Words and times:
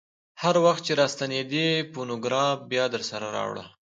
هر 0.41 0.55
وخت 0.65 0.81
چې 0.87 0.93
راستنېدې 1.01 1.67
فونوګراف 1.91 2.57
بیا 2.71 2.85
درسره 2.93 3.27
راوړه. 3.37 3.65